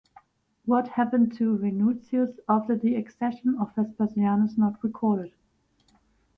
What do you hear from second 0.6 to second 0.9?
What